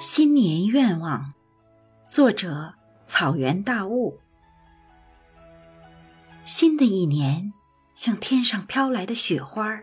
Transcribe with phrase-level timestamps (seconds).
[0.00, 1.34] 新年愿望，
[2.08, 2.74] 作者
[3.04, 4.20] 草原大雾。
[6.44, 7.52] 新的一年，
[7.96, 9.82] 像天上飘来的雪花，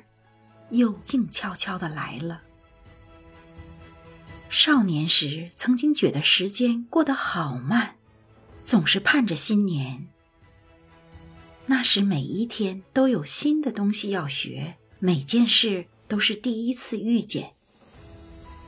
[0.69, 2.43] 又静悄悄的来了。
[4.47, 7.97] 少年时曾经觉得时间过得好慢，
[8.63, 10.07] 总是盼着新年。
[11.65, 17.51] 那时每一天都有新的东西要学，每件事都是第一次遇见。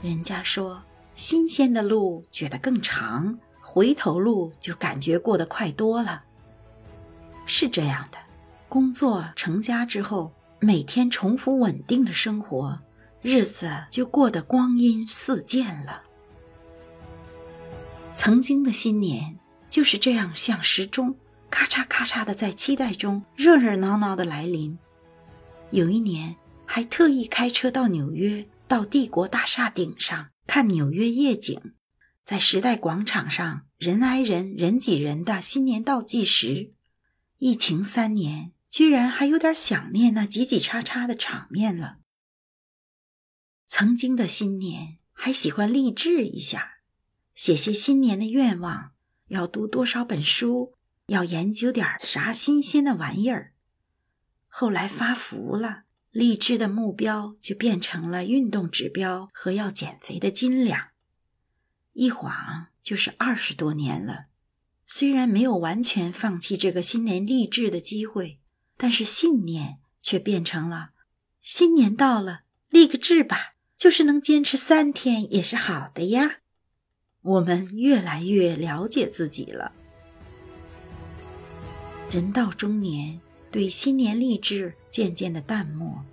[0.02, 0.84] 人家说。
[1.18, 6.24] 新鲜的路觉得更长，回头路就感觉过得快多了。
[7.48, 8.20] 是这样的，
[8.70, 12.80] 工作成家之后，每天重复稳定的生活，
[13.24, 16.04] 日子就过得光阴似箭了。
[18.14, 19.40] 曾经的新年
[19.72, 21.16] 就是这样，像时钟
[21.50, 24.78] 咔嚓咔嚓的在期待中热热闹闹的来临。
[25.72, 30.30] 有一年还特意开车到纽约，到帝国大厦顶上。
[30.48, 31.74] 看纽约夜景，
[32.24, 36.74] 在时代广场上人挨人、人挤人的新年倒计时。
[37.38, 41.98] 疫情三年，居然还有点想念那挤挤叉叉的场面了。
[43.66, 46.78] 曾经的新年，还喜欢励志一下，
[47.36, 48.94] 写些新年的愿望，
[49.28, 50.76] 要读多少本书，
[51.08, 53.54] 要研究点啥新鲜的玩意儿。
[54.48, 55.84] 后来发福了。
[56.12, 60.88] 励志的目标就变成了运动指标和要减肥的斤两，
[61.94, 64.26] 一晃就是二十多年了。
[64.88, 68.40] 虽然没有完全放弃这个新年励志的机会，
[68.78, 70.92] 但是信念却变成了：
[71.42, 76.38] 新年到了，立个志吧，就是能坚持三天也是好的呀。
[77.22, 79.74] 我们越来越了解自己了。
[82.10, 83.20] 人到中年。
[83.52, 86.04] 对新年励志渐渐的淡漠，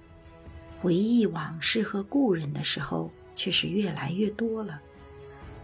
[0.81, 4.81] 回忆往事和故人的时候却是越来越多了。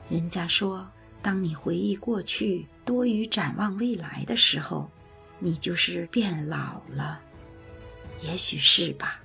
[0.08, 0.90] 人家说，
[1.22, 4.90] 当你回忆过去多于展望未来的时候，
[5.38, 7.22] 你就是变老了。
[8.22, 9.22] 也许是吧。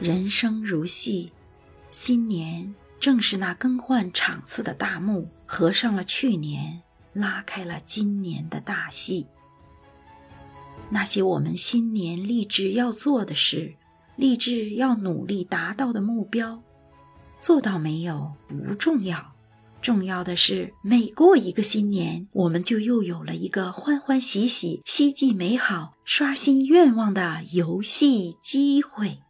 [0.00, 1.32] 人生如戏，
[1.92, 9.28] 新年正是那更换场次的大幕，合上了去年，拉开了今年的大戏。
[10.90, 13.74] 那些我们新年立志要做的事，
[14.16, 16.62] 立志要努力达到的目标，
[17.40, 19.32] 做到没有不重要，
[19.80, 29.21] 重要的是每过一个新年，我们就又有了一个欢欢喜喜、希冀美好、刷新愿望的游戏机会。